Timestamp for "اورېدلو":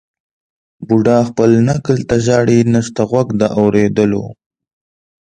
3.59-4.25